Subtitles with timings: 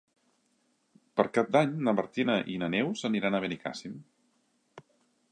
[1.19, 4.01] Per Cap d'Any na Martina i na Neus aniran a Benicàssim.